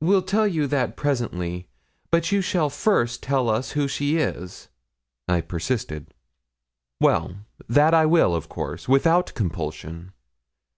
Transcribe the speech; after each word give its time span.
'We'll 0.00 0.22
tell 0.22 0.48
you 0.48 0.66
that 0.68 0.96
presently, 0.96 1.68
but 2.10 2.32
you 2.32 2.40
shall 2.40 2.70
first 2.70 3.22
tell 3.22 3.50
us 3.50 3.72
who 3.72 3.88
she 3.88 4.16
is,' 4.16 4.68
I 5.28 5.42
persisted. 5.42 6.14
'Well, 6.98 7.36
that 7.68 7.92
I 7.92 8.06
will, 8.06 8.34
of 8.34 8.48
course, 8.48 8.88
without 8.88 9.34
compulsion. 9.34 10.12